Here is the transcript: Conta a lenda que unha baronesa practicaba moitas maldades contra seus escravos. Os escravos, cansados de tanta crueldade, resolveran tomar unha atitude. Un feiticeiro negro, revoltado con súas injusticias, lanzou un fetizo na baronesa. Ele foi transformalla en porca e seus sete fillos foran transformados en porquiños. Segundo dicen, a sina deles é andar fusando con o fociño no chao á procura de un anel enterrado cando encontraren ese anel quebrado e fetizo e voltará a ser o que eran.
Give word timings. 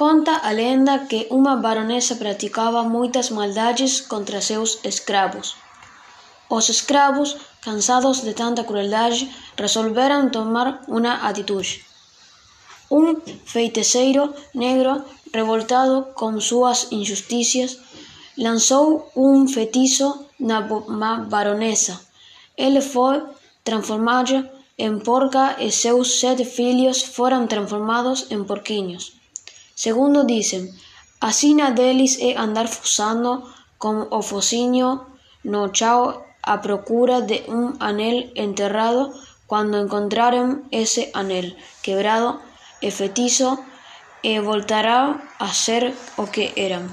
Conta 0.00 0.34
a 0.48 0.50
lenda 0.60 0.94
que 1.10 1.20
unha 1.38 1.54
baronesa 1.66 2.14
practicaba 2.24 2.88
moitas 2.96 3.28
maldades 3.38 3.92
contra 4.12 4.40
seus 4.50 4.70
escravos. 4.92 5.46
Os 6.56 6.72
escravos, 6.74 7.36
cansados 7.66 8.24
de 8.24 8.32
tanta 8.32 8.64
crueldade, 8.64 9.28
resolveran 9.60 10.32
tomar 10.36 10.68
unha 10.88 11.14
atitude. 11.28 11.84
Un 12.88 13.20
feiticeiro 13.44 14.32
negro, 14.64 15.04
revoltado 15.38 15.96
con 16.20 16.40
súas 16.40 16.88
injusticias, 16.98 17.70
lanzou 18.40 19.12
un 19.28 19.52
fetizo 19.52 20.08
na 20.48 20.64
baronesa. 21.28 22.00
Ele 22.56 22.80
foi 22.80 23.20
transformalla 23.68 24.48
en 24.80 25.04
porca 25.04 25.60
e 25.60 25.68
seus 25.68 26.06
sete 26.24 26.48
fillos 26.56 27.04
foran 27.04 27.52
transformados 27.52 28.32
en 28.32 28.48
porquiños. 28.48 29.19
Segundo 29.84 30.24
dicen, 30.24 30.76
a 31.20 31.32
sina 31.32 31.66
deles 31.78 32.12
é 32.20 32.30
andar 32.36 32.68
fusando 32.68 33.30
con 33.82 33.94
o 34.18 34.20
fociño 34.30 34.88
no 35.52 35.62
chao 35.78 36.02
á 36.52 36.54
procura 36.66 37.16
de 37.30 37.38
un 37.48 37.64
anel 37.90 38.16
enterrado 38.46 39.02
cando 39.50 39.80
encontraren 39.84 40.48
ese 40.82 41.02
anel 41.20 41.46
quebrado 41.84 42.30
e 42.86 42.88
fetizo 42.98 43.50
e 44.30 44.32
voltará 44.50 45.00
a 45.46 45.48
ser 45.64 45.82
o 46.20 46.24
que 46.34 46.52
eran. 46.66 46.84